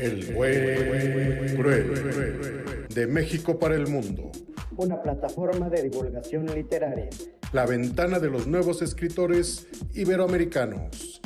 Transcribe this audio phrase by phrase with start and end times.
[0.00, 2.86] El buen cruel.
[2.88, 4.32] De México para el mundo.
[4.78, 7.10] Una plataforma de divulgación literaria.
[7.52, 11.20] La ventana de los nuevos escritores iberoamericanos.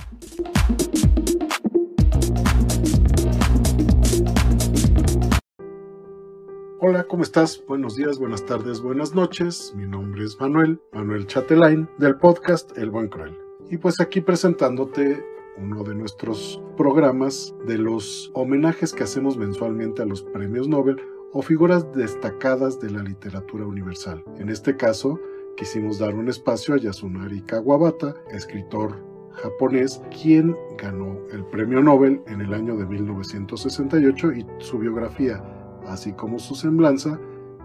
[6.80, 7.62] Hola, ¿cómo estás?
[7.68, 9.72] Buenos días, buenas tardes, buenas noches.
[9.76, 13.38] Mi nombre es Manuel, Manuel Chatelain, del podcast El Buen Cruel.
[13.70, 15.24] Y pues aquí presentándote
[15.58, 21.00] uno de nuestros programas de los homenajes que hacemos mensualmente a los premios Nobel
[21.32, 24.24] o figuras destacadas de la literatura universal.
[24.38, 25.18] En este caso,
[25.56, 32.40] quisimos dar un espacio a Yasunari Kawabata, escritor japonés, quien ganó el premio Nobel en
[32.40, 35.42] el año de 1968 y su biografía,
[35.86, 37.18] así como su semblanza,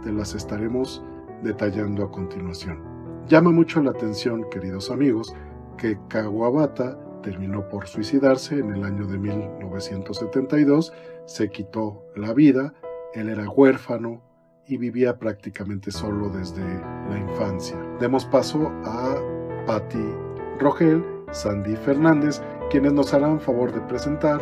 [0.03, 1.03] te las estaremos
[1.43, 2.83] detallando a continuación.
[3.27, 5.33] Llama mucho la atención, queridos amigos,
[5.77, 10.93] que Kawabata terminó por suicidarse en el año de 1972,
[11.25, 12.73] se quitó la vida,
[13.13, 14.21] él era huérfano
[14.65, 16.63] y vivía prácticamente solo desde
[17.09, 17.77] la infancia.
[17.99, 19.15] Demos paso a
[19.65, 20.03] Patti
[20.59, 24.41] Rogel, Sandy Fernández, quienes nos harán favor de presentar,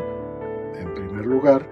[0.76, 1.70] en primer lugar,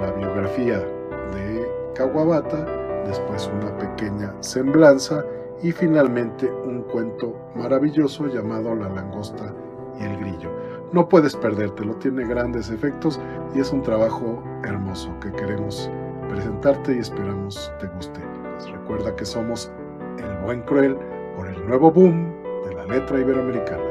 [0.00, 2.64] la biografía de Kawabata,
[3.06, 5.24] después una pequeña semblanza
[5.62, 9.54] y finalmente un cuento maravilloso llamado La langosta
[10.00, 10.50] y el grillo.
[10.92, 13.20] No puedes perdértelo, tiene grandes efectos
[13.54, 15.90] y es un trabajo hermoso que queremos
[16.28, 18.20] presentarte y esperamos te guste.
[18.54, 19.70] Pues recuerda que somos
[20.18, 20.96] el buen cruel
[21.36, 22.32] por el nuevo boom
[22.64, 23.84] de la letra iberoamericana.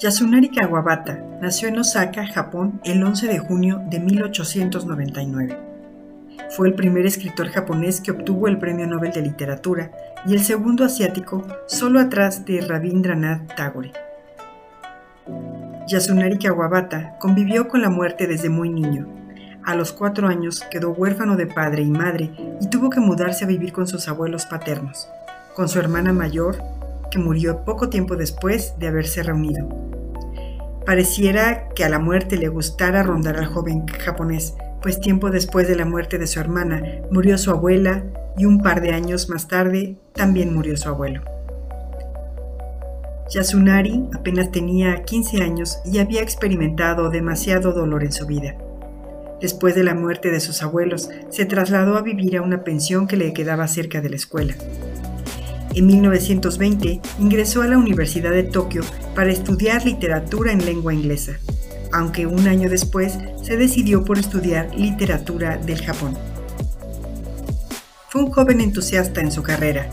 [0.00, 5.69] Yasunari Kawabata nació en Osaka, Japón, el 11 de junio de 1899.
[6.50, 9.92] Fue el primer escritor japonés que obtuvo el Premio Nobel de Literatura
[10.26, 13.92] y el segundo asiático solo atrás de Rabindranath Tagore.
[15.86, 19.06] Yasunari Kawabata convivió con la muerte desde muy niño.
[19.64, 23.48] A los cuatro años quedó huérfano de padre y madre y tuvo que mudarse a
[23.48, 25.08] vivir con sus abuelos paternos,
[25.54, 26.56] con su hermana mayor,
[27.10, 29.68] que murió poco tiempo después de haberse reunido.
[30.84, 35.76] Pareciera que a la muerte le gustara rondar al joven japonés, pues tiempo después de
[35.76, 38.04] la muerte de su hermana murió su abuela
[38.36, 41.22] y un par de años más tarde también murió su abuelo.
[43.30, 48.56] Yasunari apenas tenía 15 años y había experimentado demasiado dolor en su vida.
[49.40, 53.16] Después de la muerte de sus abuelos, se trasladó a vivir a una pensión que
[53.16, 54.54] le quedaba cerca de la escuela.
[55.74, 58.82] En 1920 ingresó a la Universidad de Tokio
[59.14, 61.38] para estudiar literatura en lengua inglesa
[61.92, 66.16] aunque un año después se decidió por estudiar literatura del Japón.
[68.08, 69.88] Fue un joven entusiasta en su carrera.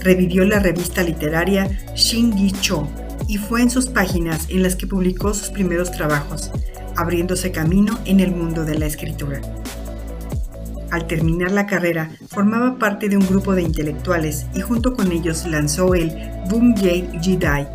[0.00, 2.88] Revivió la revista literaria Shingi Cho
[3.28, 6.50] y fue en sus páginas en las que publicó sus primeros trabajos,
[6.96, 9.40] abriéndose camino en el mundo de la escritura.
[10.90, 15.46] Al terminar la carrera, formaba parte de un grupo de intelectuales y junto con ellos
[15.46, 16.12] lanzó el
[16.48, 17.68] Bumjay Jidai,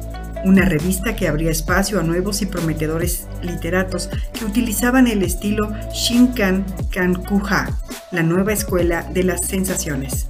[0.45, 6.63] una revista que abría espacio a nuevos y prometedores literatos que utilizaban el estilo Shinkan
[6.91, 7.67] Kankuha,
[8.11, 10.27] la nueva escuela de las sensaciones.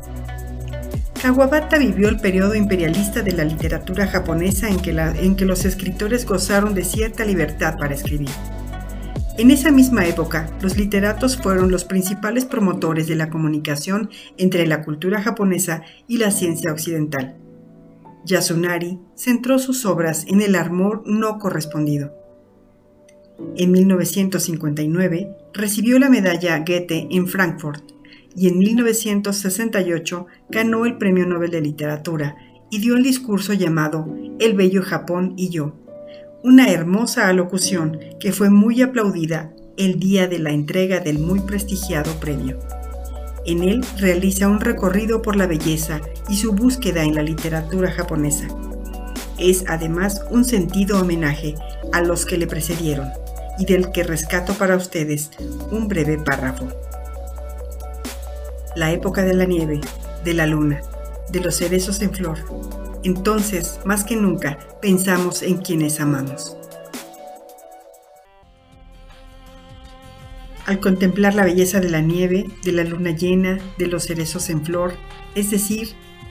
[1.22, 6.26] Kawabata vivió el periodo imperialista de la literatura japonesa en que, en que los escritores
[6.26, 8.30] gozaron de cierta libertad para escribir.
[9.38, 14.84] En esa misma época, los literatos fueron los principales promotores de la comunicación entre la
[14.84, 17.45] cultura japonesa y la ciencia occidental.
[18.26, 22.14] Yasunari centró sus obras en el amor no correspondido.
[23.56, 27.84] En 1959 recibió la medalla Goethe en Frankfurt
[28.36, 32.36] y en 1968 ganó el Premio Nobel de Literatura
[32.70, 34.08] y dio el discurso llamado
[34.40, 35.76] El Bello Japón y yo,
[36.44, 42.12] una hermosa alocución que fue muy aplaudida el día de la entrega del muy prestigiado
[42.20, 42.58] premio.
[43.46, 48.48] En él realiza un recorrido por la belleza y su búsqueda en la literatura japonesa.
[49.38, 51.56] Es además un sentido homenaje
[51.94, 53.10] a los que le precedieron
[53.60, 55.30] y del que rescato para ustedes
[55.72, 56.68] un breve párrafo.
[58.76, 59.80] La época de la nieve,
[60.24, 60.82] de la luna,
[61.30, 62.40] de los cerezos en flor.
[63.04, 66.58] Entonces, más que nunca, pensamos en quienes amamos.
[70.66, 74.66] Al contemplar la belleza de la nieve, de la luna llena, de los cerezos en
[74.66, 74.96] flor,
[75.36, 75.90] es decir,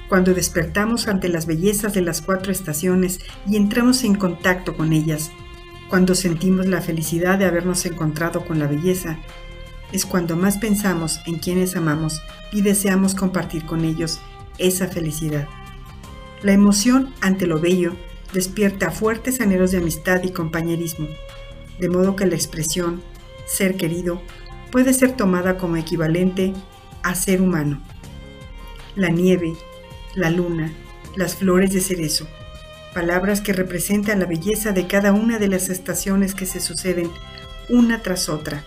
[0.08, 5.30] cuando despertamos ante las bellezas de las cuatro estaciones y entramos en contacto con ellas,
[5.88, 9.18] cuando sentimos la felicidad de habernos encontrado con la belleza,
[9.92, 12.20] es cuando más pensamos en quienes amamos
[12.52, 14.20] y deseamos compartir con ellos
[14.58, 15.46] esa felicidad.
[16.42, 17.94] La emoción ante lo bello
[18.32, 21.06] despierta fuertes anhelos de amistad y compañerismo,
[21.78, 23.02] de modo que la expresión
[23.46, 24.22] ser querido
[24.70, 26.52] puede ser tomada como equivalente
[27.02, 27.80] a ser humano.
[28.96, 29.54] La nieve,
[30.14, 30.72] la luna,
[31.16, 32.26] las flores de cerezo,
[32.92, 37.10] palabras que representan la belleza de cada una de las estaciones que se suceden
[37.68, 38.64] una tras otra,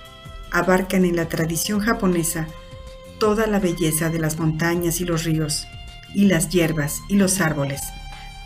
[0.51, 2.47] abarcan en la tradición japonesa
[3.19, 5.67] toda la belleza de las montañas y los ríos,
[6.13, 7.81] y las hierbas y los árboles,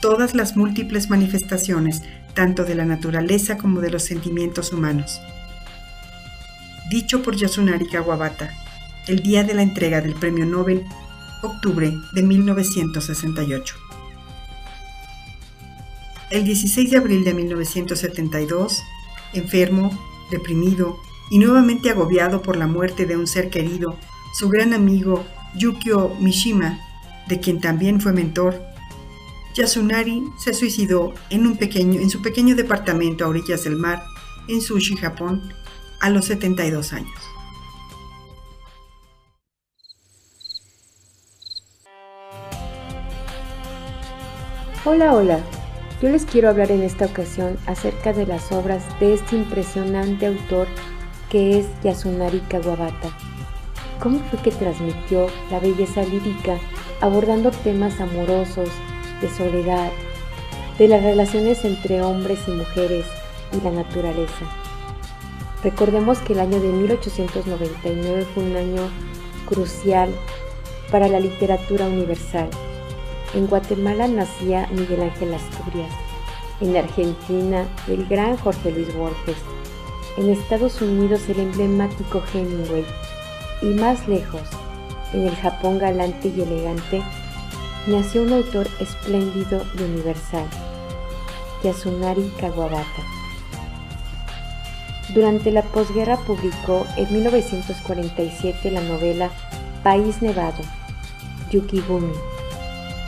[0.02, 2.02] todas las múltiples manifestaciones
[2.34, 5.20] tanto de la naturaleza como de los sentimientos humanos.
[6.92, 8.52] Dicho por Yasunari Kawabata,
[9.08, 10.84] el día de la entrega del Premio Nobel,
[11.42, 13.76] octubre de 1968.
[16.32, 18.84] El 16 de abril de 1972,
[19.32, 19.98] enfermo,
[20.32, 20.98] deprimido
[21.30, 23.96] y nuevamente agobiado por la muerte de un ser querido,
[24.38, 25.24] su gran amigo
[25.56, 26.78] Yukio Mishima,
[27.30, 28.62] de quien también fue mentor,
[29.56, 34.04] Yasunari se suicidó en, pequeño, su pequeño departamento a orillas del mar,
[34.50, 35.54] en Sushi, Japón,
[36.02, 37.14] a los 72 años.
[44.84, 45.40] Hola, hola.
[46.02, 50.68] Yo les quiero hablar en esta ocasión acerca de las obras de este impresionante autor
[51.30, 53.16] que es Yasunari Kawabata.
[54.00, 56.58] ¿Cómo fue que transmitió la belleza lírica
[57.00, 58.70] abordando temas amorosos,
[59.22, 59.92] de soledad,
[60.80, 63.06] de las relaciones entre hombres y mujeres
[63.54, 64.61] y la naturaleza?
[65.64, 68.90] Recordemos que el año de 1899 fue un año
[69.48, 70.10] crucial
[70.92, 72.50] para la literatura universal
[73.34, 75.94] en Guatemala nacía Miguel Ángel Asturias,
[76.60, 79.38] en Argentina el gran Jorge Luis Borges,
[80.18, 82.86] en Estados Unidos el emblemático Hemingway
[83.62, 84.42] y más lejos,
[85.14, 87.02] en el Japón galante y elegante,
[87.88, 90.48] nació un autor espléndido y universal,
[91.64, 93.21] Yasunari Kawabata.
[95.14, 99.30] Durante la posguerra publicó en 1947 la novela
[99.84, 100.64] País Nevado,
[101.52, 102.14] Yukigumi,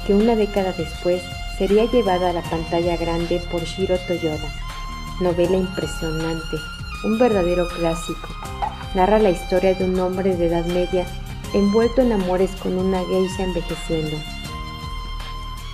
[0.05, 1.21] que una década después
[1.57, 4.53] sería llevada a la pantalla grande por Shiro Toyoda.
[5.21, 6.57] Novela impresionante,
[7.05, 8.27] un verdadero clásico.
[8.95, 11.06] Narra la historia de un hombre de edad media
[11.53, 14.17] envuelto en amores con una geisha envejeciendo.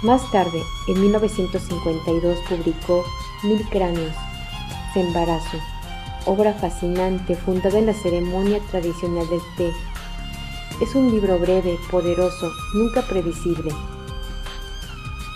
[0.03, 3.03] Más tarde, en 1952, publicó
[3.43, 4.13] Mil Cráneos,
[4.95, 5.57] embarazo,
[6.25, 9.71] obra fascinante fundada en la ceremonia tradicional del té.
[10.81, 13.71] Es un libro breve, poderoso, nunca previsible,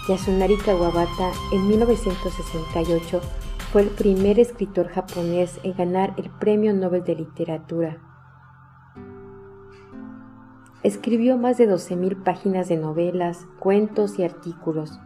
[0.07, 3.21] Yasunari Kawabata en 1968
[3.71, 8.01] fue el primer escritor japonés en ganar el Premio Nobel de Literatura.
[10.83, 14.99] Escribió más de 12.000 páginas de novelas, cuentos y artículos,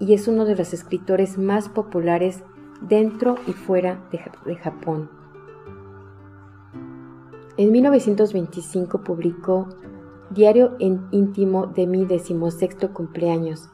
[0.00, 2.42] y es uno de los escritores más populares
[2.80, 5.08] dentro y fuera de, Japón.
[7.56, 9.68] En 1925 publicó
[10.30, 13.68] Diario en íntimo de mi decimosexto cumpleaños,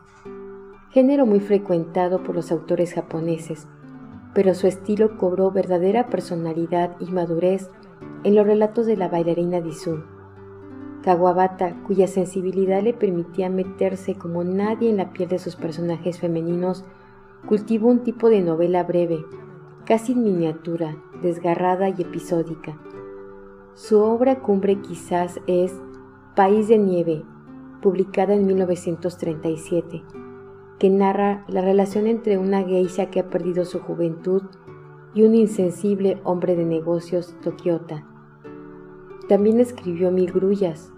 [0.91, 3.67] género muy frecuentado por los autores japoneses,
[4.35, 7.71] pero su estilo cobró verdadera personalidad y madurez
[8.25, 10.03] en los relatos de la bailarina Dizu.
[11.03, 16.85] Kawabata, cuya sensibilidad le permitía meterse como nadie en la piel de sus personajes femeninos,
[17.47, 19.25] cultivó un tipo de novela breve,
[19.85, 22.79] casi en miniatura, desgarrada y episódica.
[23.75, 25.75] Su obra cumbre quizás es
[26.35, 27.25] País de Nieve,
[27.81, 30.03] publicada en 1937
[30.81, 34.43] que narra la relación entre una geisha que ha perdido su juventud
[35.13, 38.07] y un insensible hombre de negocios tokiota.
[39.29, 40.91] También escribió Mil Grullas,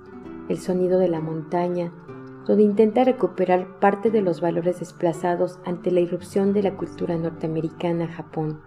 [0.48, 1.92] El sonido de la montaña,
[2.46, 8.06] donde intenta recuperar parte de los valores desplazados ante la irrupción de la cultura norteamericana
[8.06, 8.60] a Japón.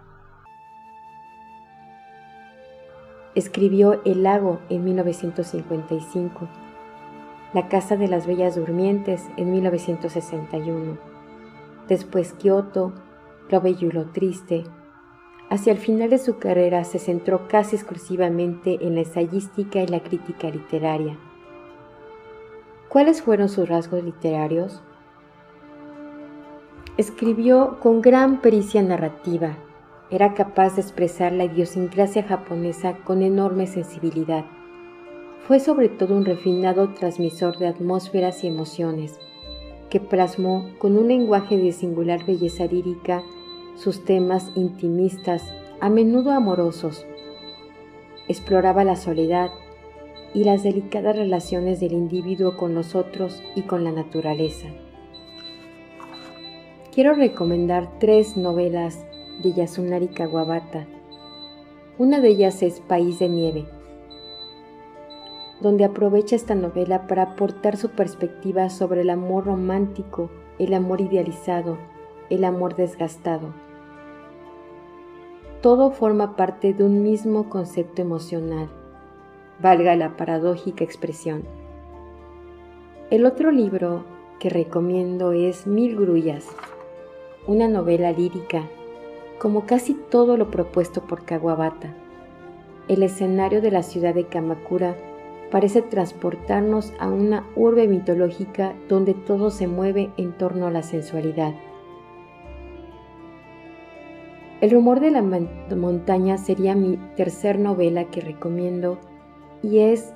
[3.34, 6.48] Escribió El lago en 1955
[7.56, 10.98] la Casa de las Bellas Durmientes en 1961.
[11.88, 12.92] Después Kioto,
[13.48, 14.64] Lo Bello y lo Triste.
[15.48, 20.00] Hacia el final de su carrera se centró casi exclusivamente en la ensayística y la
[20.00, 21.16] crítica literaria.
[22.88, 24.82] ¿Cuáles fueron sus rasgos literarios?
[26.96, 29.56] Escribió con gran pericia narrativa.
[30.10, 34.44] Era capaz de expresar la idiosincrasia japonesa con enorme sensibilidad
[35.46, 39.16] fue sobre todo un refinado transmisor de atmósferas y emociones,
[39.90, 43.22] que plasmó con un lenguaje de singular belleza lírica
[43.76, 45.44] sus temas intimistas,
[45.80, 47.06] a menudo amorosos.
[48.26, 49.50] Exploraba la soledad
[50.36, 54.68] y las delicadas relaciones del individuo con los otros y con la naturaleza.
[56.94, 59.06] quiero recomendar tres novelas
[59.42, 60.86] de Yasunari Kawabata.
[61.96, 63.64] Una de ellas es País de Nieve,
[65.62, 70.28] donde aprovecha esta novela para aportar su perspectiva sobre el amor romántico,
[70.58, 71.78] el amor idealizado,
[72.28, 73.54] el amor desgastado.
[75.62, 78.68] Todo forma parte de un mismo concepto emocional,
[79.60, 81.44] valga la paradójica expresión.
[83.10, 84.04] El otro libro
[84.38, 86.46] que recomiendo es Mil Grullas,
[87.46, 88.68] una novela lírica,
[89.38, 91.94] como casi todo lo propuesto por Kawabata.
[92.88, 94.96] El escenario de la ciudad de Kamakura
[95.50, 101.54] parece transportarnos a una urbe mitológica donde todo se mueve en torno a la sensualidad.
[104.60, 105.22] El rumor de la
[105.76, 108.98] montaña sería mi tercer novela que recomiendo
[109.66, 110.12] y es,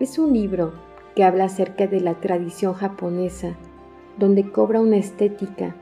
[0.00, 0.72] es un libro
[1.14, 3.54] que habla acerca de la tradición japonesa,
[4.18, 5.76] donde cobra una estética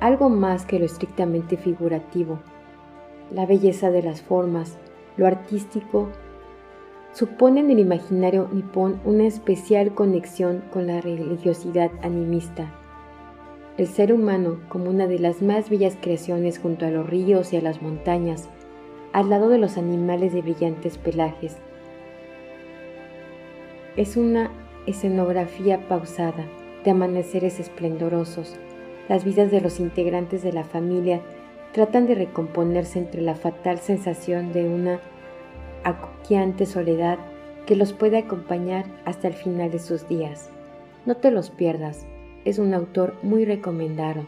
[0.00, 2.40] algo más que lo estrictamente figurativo.
[3.30, 4.76] La belleza de las formas,
[5.16, 6.08] lo artístico,
[7.12, 12.74] supone en el imaginario nipón una especial conexión con la religiosidad animista.
[13.78, 17.56] El ser humano como una de las más bellas creaciones junto a los ríos y
[17.56, 18.48] a las montañas,
[19.12, 21.56] al lado de los animales de brillantes pelajes.
[23.96, 24.50] Es una
[24.86, 26.44] escenografía pausada
[26.84, 28.56] de amaneceres esplendorosos,
[29.08, 31.22] las vidas de los integrantes de la familia
[31.72, 35.00] tratan de recomponerse entre la fatal sensación de una
[35.82, 37.18] acuquiante soledad
[37.64, 40.50] que los puede acompañar hasta el final de sus días.
[41.06, 42.06] No te los pierdas,
[42.44, 44.26] es un autor muy recomendado.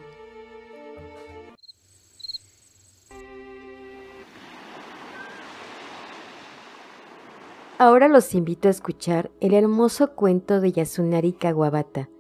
[7.81, 12.11] Ahora los invito a escuchar el hermoso cuento de Yasunari Kawabata,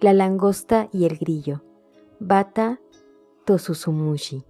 [0.00, 1.62] La langosta y el grillo
[2.18, 2.80] Bata
[3.44, 4.42] Tosusumushi.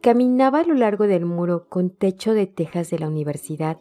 [0.00, 3.80] Caminaba a lo largo del muro con techo de tejas de la universidad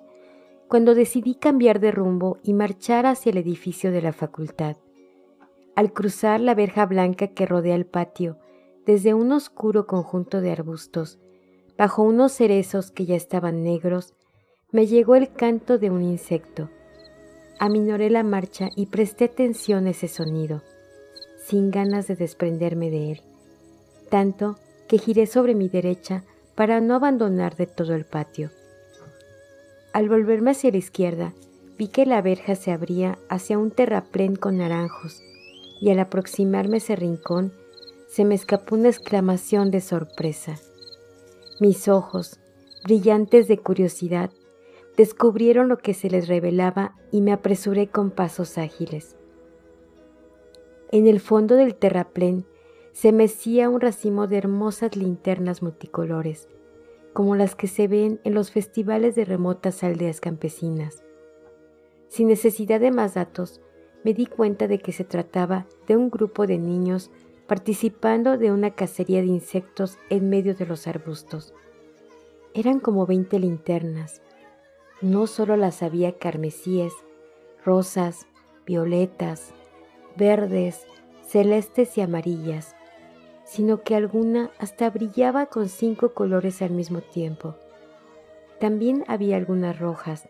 [0.67, 4.77] cuando decidí cambiar de rumbo y marchar hacia el edificio de la facultad.
[5.75, 8.37] Al cruzar la verja blanca que rodea el patio,
[8.85, 11.19] desde un oscuro conjunto de arbustos,
[11.75, 14.13] bajo unos cerezos que ya estaban negros,
[14.71, 16.69] me llegó el canto de un insecto.
[17.59, 20.61] Aminoré la marcha y presté atención a ese sonido
[21.41, 23.21] sin ganas de desprenderme de él,
[24.09, 26.23] tanto que giré sobre mi derecha
[26.55, 28.51] para no abandonar de todo el patio.
[29.91, 31.33] Al volverme hacia la izquierda,
[31.77, 35.21] vi que la verja se abría hacia un terraplén con naranjos,
[35.81, 37.53] y al aproximarme a ese rincón,
[38.07, 40.57] se me escapó una exclamación de sorpresa.
[41.59, 42.39] Mis ojos,
[42.83, 44.31] brillantes de curiosidad,
[44.97, 49.15] descubrieron lo que se les revelaba y me apresuré con pasos ágiles.
[50.91, 52.45] En el fondo del terraplén
[52.91, 56.49] se mecía un racimo de hermosas linternas multicolores,
[57.13, 61.03] como las que se ven en los festivales de remotas aldeas campesinas.
[62.09, 63.61] Sin necesidad de más datos,
[64.03, 67.11] me di cuenta de que se trataba de un grupo de niños
[67.47, 71.53] participando de una cacería de insectos en medio de los arbustos.
[72.53, 74.21] Eran como veinte linternas.
[75.01, 76.93] No solo las había carmesíes,
[77.65, 78.27] rosas,
[78.67, 79.51] violetas,
[80.15, 80.85] verdes,
[81.25, 82.75] celestes y amarillas,
[83.43, 87.55] sino que alguna hasta brillaba con cinco colores al mismo tiempo.
[88.59, 90.29] También había algunas rojas,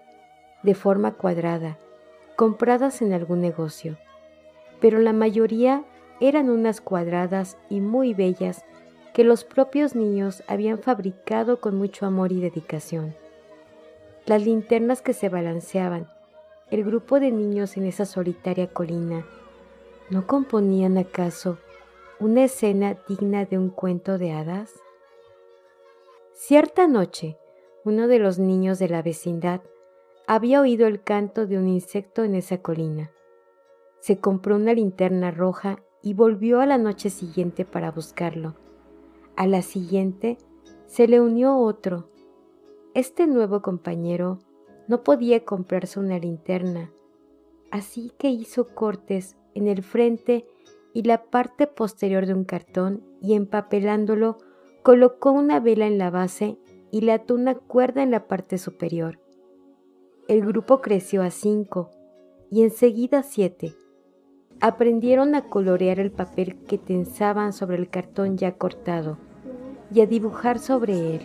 [0.64, 1.78] de forma cuadrada,
[2.38, 3.98] compradas en algún negocio,
[4.80, 5.84] pero la mayoría
[6.22, 8.64] eran unas cuadradas y muy bellas
[9.14, 13.14] que los propios niños habían fabricado con mucho amor y dedicación.
[14.32, 16.08] Las linternas que se balanceaban,
[16.70, 19.26] el grupo de niños en esa solitaria colina,
[20.10, 21.58] ¿No componían acaso
[22.18, 24.72] una escena digna de un cuento de hadas?
[26.34, 27.40] Cierta noche,
[27.84, 29.64] uno de los niños de la vecindad
[30.28, 33.12] había oído el canto de un insecto en esa colina.
[34.00, 38.56] Se compró una linterna roja y volvió a la noche siguiente para buscarlo.
[39.36, 40.38] A la siguiente
[40.88, 42.08] se le unió otro.
[42.94, 44.40] Este nuevo compañero
[44.90, 46.92] no podía comprarse una linterna,
[47.72, 50.46] así que hizo cortes en el frente
[50.94, 54.40] y la parte posterior de un cartón y empapelándolo
[54.84, 56.58] colocó una vela en la base
[56.92, 59.22] y le ató una cuerda en la parte superior.
[60.28, 61.92] El grupo creció a cinco
[62.50, 63.74] y enseguida a siete.
[64.60, 69.18] Aprendieron a colorear el papel que tensaban sobre el cartón ya cortado
[69.94, 71.22] y a dibujar sobre él.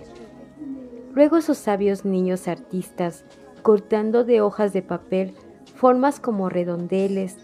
[1.17, 3.25] Luego esos sabios niños artistas,
[3.63, 5.33] cortando de hojas de papel
[5.75, 7.39] formas como redondeles,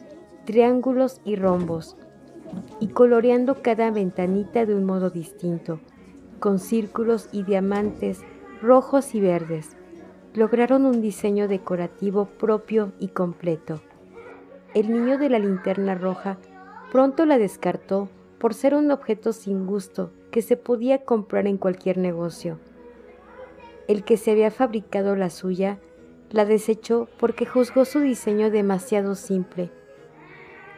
[0.45, 1.97] triángulos y rombos,
[2.81, 5.81] y coloreando cada ventanita de un modo distinto,
[6.39, 8.21] con círculos y diamantes
[8.61, 9.75] rojos y verdes.
[10.35, 13.81] Lograron un diseño decorativo propio y completo.
[14.75, 16.37] El niño de la linterna roja
[16.93, 21.97] pronto la descartó por ser un objeto sin gusto que se podía comprar en cualquier
[21.97, 22.59] negocio.
[23.89, 25.79] El que se había fabricado la suya
[26.31, 29.71] la desechó porque juzgó su diseño demasiado simple.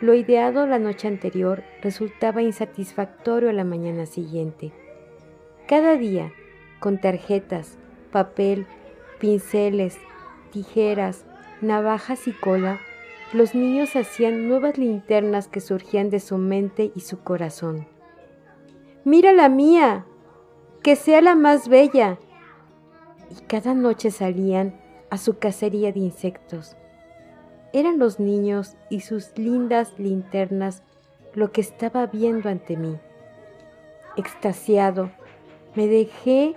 [0.01, 4.73] Lo ideado la noche anterior resultaba insatisfactorio a la mañana siguiente.
[5.67, 6.33] Cada día,
[6.81, 7.79] con tarjetas,
[8.11, 8.67] papel,
[9.19, 9.99] pinceles,
[10.51, 11.25] tijeras,
[11.61, 12.81] navajas y cola,
[13.33, 17.87] los niños hacían nuevas linternas que surgían de su mente y su corazón.
[19.05, 20.07] Mira la mía,
[20.83, 22.19] que sea la más bella.
[23.31, 24.75] Y cada noche salían
[25.11, 26.77] a su cacería de insectos.
[27.73, 30.83] Eran los niños y sus lindas linternas
[31.35, 32.99] lo que estaba viendo ante mí.
[34.17, 35.11] Extasiado,
[35.75, 36.55] me dejé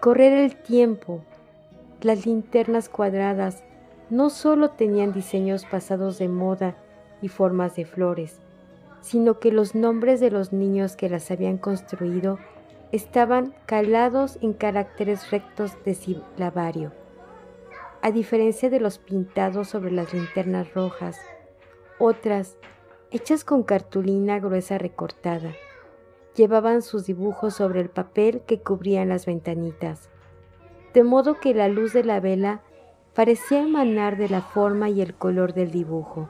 [0.00, 1.20] correr el tiempo.
[2.00, 3.62] Las linternas cuadradas
[4.10, 6.76] no solo tenían diseños pasados de moda
[7.22, 8.40] y formas de flores,
[9.00, 12.38] sino que los nombres de los niños que las habían construido
[12.96, 16.92] estaban calados en caracteres rectos de silabario.
[18.02, 21.18] A diferencia de los pintados sobre las linternas rojas,
[21.98, 22.56] otras,
[23.10, 25.52] hechas con cartulina gruesa recortada,
[26.34, 30.08] llevaban sus dibujos sobre el papel que cubrían las ventanitas,
[30.92, 32.62] de modo que la luz de la vela
[33.14, 36.28] parecía emanar de la forma y el color del dibujo.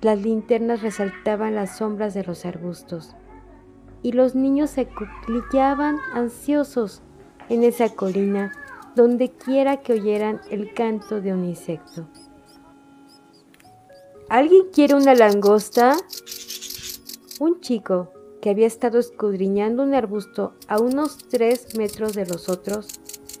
[0.00, 3.14] Las linternas resaltaban las sombras de los arbustos,
[4.02, 7.02] y los niños se cuclillaban ansiosos
[7.48, 8.52] en esa colina
[8.94, 12.06] donde quiera que oyeran el canto de un insecto.
[14.28, 15.96] ¿Alguien quiere una langosta?
[17.40, 22.88] Un chico que había estado escudriñando un arbusto a unos tres metros de los otros,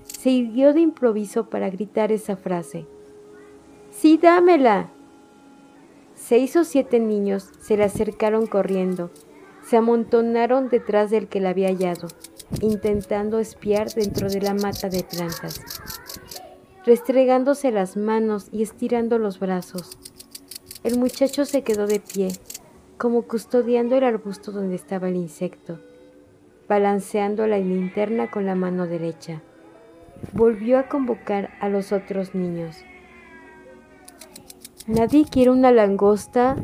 [0.04, 2.86] se irguió de improviso para gritar esa frase.
[3.90, 4.90] Sí, dámela.
[6.14, 9.10] Seis o siete niños se le acercaron corriendo,
[9.70, 12.08] se amontonaron detrás del que la había hallado,
[12.60, 15.60] intentando espiar dentro de la mata de plantas,
[16.84, 19.96] restregándose las manos y estirando los brazos.
[20.82, 22.32] El muchacho se quedó de pie,
[22.98, 25.78] como custodiando el arbusto donde estaba el insecto,
[26.68, 29.40] balanceando la linterna con la mano derecha.
[30.32, 32.76] Volvió a convocar a los otros niños.
[34.88, 36.56] ¿Nadie quiere una langosta?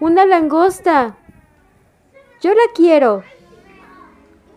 [0.00, 1.18] ¡Una langosta!
[2.42, 3.22] Yo la quiero.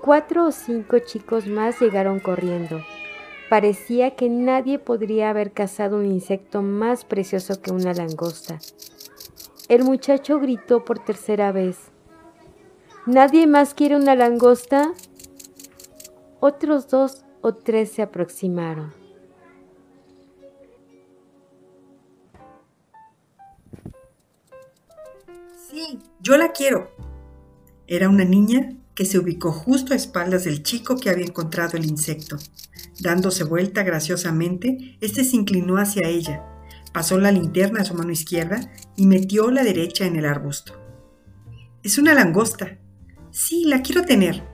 [0.01, 2.81] Cuatro o cinco chicos más llegaron corriendo.
[3.47, 8.57] Parecía que nadie podría haber cazado un insecto más precioso que una langosta.
[9.69, 11.77] El muchacho gritó por tercera vez.
[13.05, 14.91] ¿Nadie más quiere una langosta?
[16.39, 18.95] Otros dos o tres se aproximaron.
[25.69, 26.89] Sí, yo la quiero.
[27.87, 31.85] Era una niña que se ubicó justo a espaldas del chico que había encontrado el
[31.85, 32.37] insecto.
[32.99, 36.43] Dándose vuelta graciosamente, éste se inclinó hacia ella
[36.95, 40.79] Pasó la linterna a su mano izquierda y metió la derecha en el arbusto.
[41.83, 42.77] Es una langosta.
[43.31, 44.47] Sí, la quiero tener.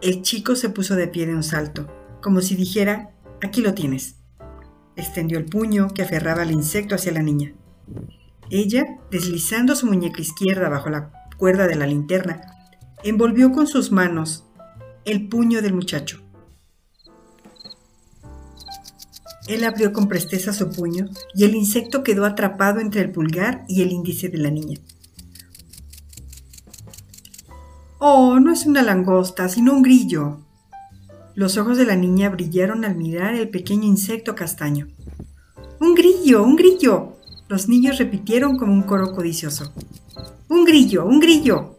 [0.00, 1.88] El chico se puso de pie de un salto,
[2.22, 3.10] como si dijera,
[3.42, 4.20] aquí lo tienes.
[4.94, 7.54] Extendió el puño que aferraba al insecto hacia la niña.
[8.48, 12.40] Ella, deslizando su muñeca izquierda bajo la cuerda de la linterna,
[13.04, 14.44] envolvió con sus manos
[15.04, 16.20] el puño del muchacho.
[19.46, 23.82] Él abrió con presteza su puño y el insecto quedó atrapado entre el pulgar y
[23.82, 24.80] el índice de la niña.
[27.98, 30.40] Oh, no es una langosta, sino un grillo.
[31.34, 34.88] Los ojos de la niña brillaron al mirar el pequeño insecto castaño.
[35.80, 36.42] ¡Un grillo!
[36.42, 37.16] ¡Un grillo!
[37.48, 39.72] Los niños repitieron como un coro codicioso.
[40.48, 41.04] ¡Un grillo!
[41.04, 41.78] ¡Un grillo!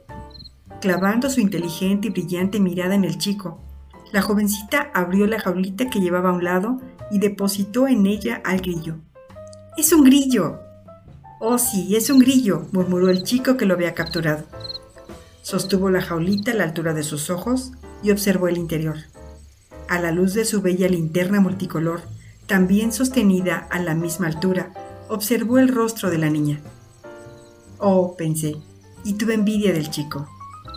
[0.82, 3.62] Clavando su inteligente y brillante mirada en el chico,
[4.12, 8.60] la jovencita abrió la jaulita que llevaba a un lado y depositó en ella al
[8.60, 8.98] grillo.
[9.78, 10.60] ¡Es un grillo!
[11.40, 14.44] Oh, sí, es un grillo, murmuró el chico que lo había capturado.
[15.42, 17.72] Sostuvo la jaulita a la altura de sus ojos
[18.04, 18.98] y observó el interior.
[19.88, 22.02] A la luz de su bella linterna multicolor,
[22.48, 24.74] también sostenida a la misma altura,
[25.08, 26.60] observó el rostro de la niña.
[27.80, 28.58] Oh, pensé,
[29.04, 30.28] y tuve envidia del chico,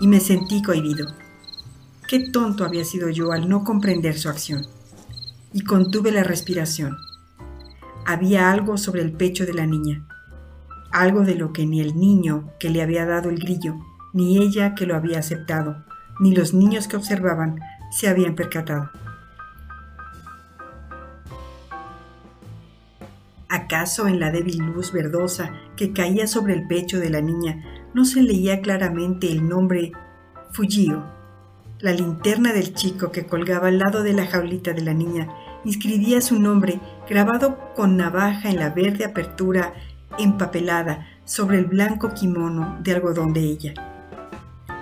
[0.01, 1.07] y me sentí cohibido.
[2.07, 4.67] Qué tonto había sido yo al no comprender su acción
[5.53, 6.97] y contuve la respiración.
[8.07, 10.07] Había algo sobre el pecho de la niña.
[10.93, 13.77] algo de lo que ni el niño que le había dado el grillo,
[14.13, 15.85] ni ella que lo había aceptado,
[16.19, 17.61] ni los niños que observaban
[17.93, 18.91] se habían percatado.
[23.71, 27.63] ¿Acaso en la débil luz verdosa que caía sobre el pecho de la niña
[27.95, 29.93] no se leía claramente el nombre
[30.51, 31.05] Fujio?
[31.79, 35.29] La linterna del chico que colgaba al lado de la jaulita de la niña
[35.65, 39.73] inscribía su nombre grabado con navaja en la verde apertura
[40.19, 43.75] empapelada sobre el blanco kimono de algodón de ella.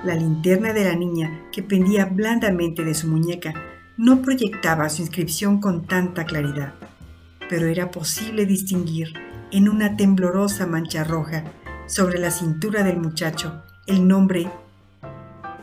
[0.03, 3.53] La linterna de la niña, que pendía blandamente de su muñeca,
[3.99, 6.73] no proyectaba su inscripción con tanta claridad,
[7.49, 9.15] pero era posible distinguir
[9.51, 11.45] en una temblorosa mancha roja
[11.87, 14.51] sobre la cintura del muchacho el nombre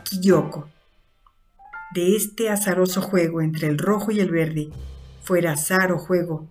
[0.02, 0.68] Kiyoko.
[1.94, 4.70] De este azaroso juego entre el rojo y el verde,
[5.22, 6.50] fuera azar o juego,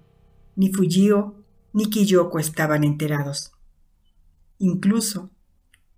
[0.55, 1.35] ni Fujio
[1.73, 3.51] ni Kiyoko estaban enterados.
[4.57, 5.31] Incluso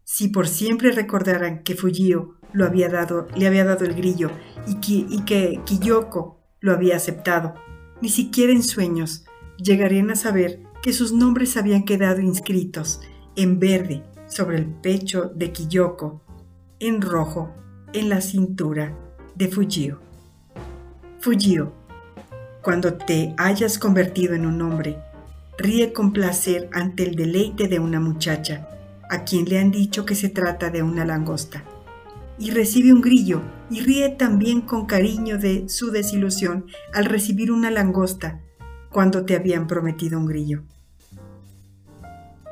[0.04, 4.32] si por siempre recordaran que Fujio lo había dado, le había dado el grillo
[4.66, 7.54] y que, y que Kiyoko lo había aceptado,
[8.02, 9.27] ni siquiera en sueños
[9.58, 13.02] llegarían a saber que sus nombres habían quedado inscritos
[13.36, 16.22] en verde sobre el pecho de Kiyoko,
[16.80, 17.54] en rojo
[17.94, 18.96] en la cintura
[19.36, 20.00] de Fujio.
[21.20, 21.74] Fujio,
[22.62, 24.98] cuando te hayas convertido en un hombre,
[25.58, 28.70] ríe con placer ante el deleite de una muchacha
[29.10, 31.64] a quien le han dicho que se trata de una langosta,
[32.38, 37.72] y recibe un grillo y ríe también con cariño de su desilusión al recibir una
[37.72, 38.42] langosta
[38.98, 40.64] cuando te habían prometido un grillo.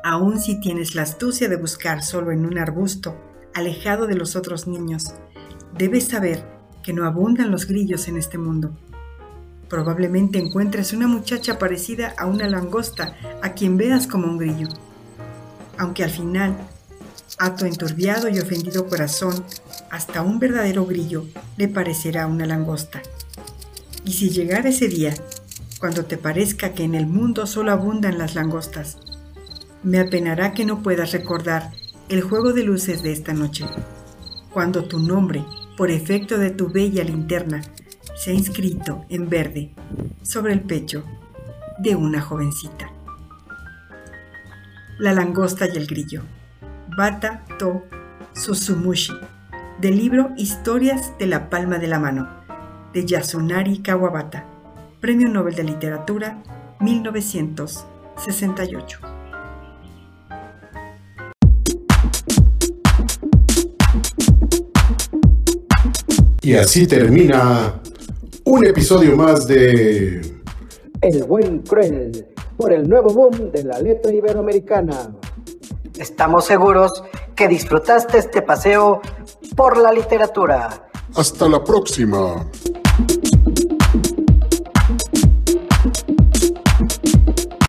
[0.04, 3.16] Aun si tienes la astucia de buscar solo en un arbusto,
[3.56, 5.16] alejado de los otros niños,
[5.76, 6.46] debes saber
[6.84, 8.78] que no abundan los grillos en este mundo.
[9.70, 14.68] Probablemente encuentres una muchacha parecida a una langosta a quien veas como un grillo
[15.80, 16.56] aunque al final,
[17.40, 19.44] a tu enturbiado y ofendido corazón,
[19.90, 21.26] hasta un verdadero grillo
[21.58, 23.02] le parecerá una langosta.
[24.06, 25.16] Y si llegara ese día,
[25.86, 28.98] cuando te parezca que en el mundo solo abundan las langostas,
[29.84, 31.74] me apenará que no puedas recordar
[32.10, 33.66] el juego de luces de esta noche,
[34.52, 35.46] cuando tu nombre,
[35.78, 37.62] por efecto de tu bella linterna,
[38.16, 39.76] se ha inscrito en verde
[40.24, 41.04] sobre el pecho
[41.78, 42.92] de una jovencita.
[44.98, 46.24] La langosta y el grillo.
[46.98, 47.84] Bata to
[48.34, 49.14] Susumushi,
[49.80, 52.28] del libro Historias de la palma de la mano,
[52.92, 54.55] de Yasunari Kawabata,
[55.06, 56.42] Premio Nobel de Literatura
[56.80, 59.00] 1968.
[66.42, 67.80] Y así termina
[68.46, 70.42] un episodio más de
[71.02, 72.26] El buen cruel
[72.58, 75.16] por el nuevo boom de la letra iberoamericana.
[76.00, 77.04] Estamos seguros
[77.36, 79.02] que disfrutaste este paseo
[79.56, 80.88] por la literatura.
[81.14, 82.50] Hasta la próxima.